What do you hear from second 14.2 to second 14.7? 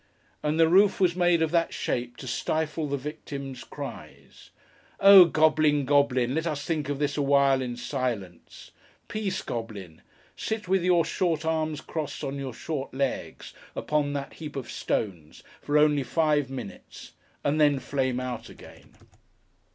heap